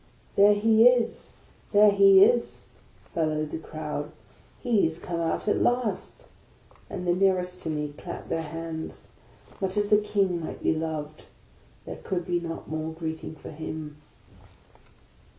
"There 0.35 0.55
he 0.55 0.87
is! 0.87 1.33
there 1.73 1.91
he 1.91 2.23
is!" 2.23 2.65
bellowed 3.13 3.51
the 3.51 3.59
crowd." 3.59 4.11
He's 4.63 4.97
come 4.97 5.19
out 5.19 5.47
at 5.47 5.61
last!" 5.61 6.27
and 6.89 7.05
the 7.05 7.13
nearest 7.13 7.61
to 7.61 7.69
me 7.69 7.93
clapped 7.95 8.29
their 8.29 8.41
hands. 8.41 9.09
Much 9.61 9.77
as 9.77 9.91
a 9.91 9.99
king 9.99 10.43
might 10.43 10.63
be 10.63 10.73
loved, 10.73 11.25
there 11.85 11.97
could 12.03 12.27
not 12.43 12.65
be 12.65 12.75
more 12.75 12.91
greet 12.93 13.23
ing 13.23 13.35
for 13.35 13.51
him. 13.51 13.97